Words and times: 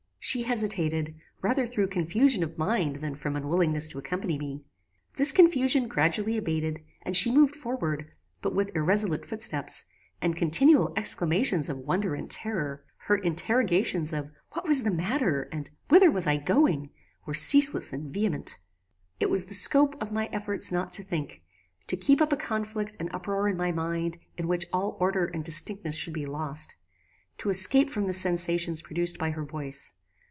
She 0.23 0.43
hesitated, 0.43 1.15
rather 1.41 1.65
through 1.65 1.87
confusion 1.87 2.43
of 2.43 2.55
mind 2.57 2.97
than 2.97 3.15
from 3.15 3.35
unwillingness 3.35 3.87
to 3.89 3.97
accompany 3.97 4.37
me. 4.37 4.63
This 5.15 5.31
confusion 5.31 5.87
gradually 5.87 6.37
abated, 6.37 6.79
and 7.01 7.17
she 7.17 7.31
moved 7.31 7.55
forward, 7.55 8.11
but 8.41 8.53
with 8.53 8.71
irresolute 8.75 9.25
footsteps, 9.25 9.85
and 10.21 10.35
continual 10.35 10.93
exclamations 10.95 11.69
of 11.69 11.79
wonder 11.79 12.13
and 12.13 12.29
terror. 12.29 12.85
Her 12.97 13.15
interrogations 13.17 14.13
Of 14.13 14.29
"what 14.51 14.67
was 14.67 14.83
the 14.83 14.91
matter?" 14.93 15.49
and 15.51 15.71
"whither 15.89 16.11
was 16.11 16.27
I 16.27 16.37
going?" 16.37 16.91
were 17.25 17.33
ceaseless 17.33 17.91
and 17.91 18.13
vehement. 18.13 18.59
"It 19.19 19.29
was 19.31 19.45
the 19.47 19.55
scope 19.55 19.99
of 19.99 20.11
my 20.13 20.29
efforts 20.31 20.71
not 20.71 20.93
to 20.93 21.03
think; 21.03 21.41
to 21.87 21.97
keep 21.97 22.21
up 22.21 22.31
a 22.31 22.37
conflict 22.37 22.95
and 22.99 23.09
uproar 23.11 23.49
in 23.49 23.57
my 23.57 23.71
mind 23.71 24.19
in 24.37 24.47
which 24.47 24.67
all 24.71 24.95
order 24.99 25.25
and 25.25 25.43
distinctness 25.43 25.95
should 25.95 26.13
be 26.13 26.27
lost; 26.27 26.75
to 27.39 27.49
escape 27.49 27.89
from 27.89 28.05
the 28.05 28.13
sensations 28.13 28.83
produced 28.83 29.17
by 29.17 29.31
her 29.31 29.43
voice. 29.43 29.93